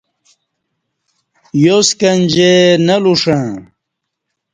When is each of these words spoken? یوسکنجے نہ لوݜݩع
یوسکنجے 1.63 2.53
نہ 2.85 2.95
لوݜݩع 3.03 3.45